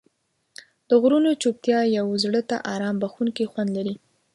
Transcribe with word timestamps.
د 0.87 0.91
غرونو 1.01 1.31
چوپتیا 1.41 1.79
یو 1.97 2.07
زړه 2.23 2.41
ته 2.49 2.55
آرام 2.73 2.95
بښونکی 3.01 3.45
خوند 3.51 3.69
لري. 3.77 3.95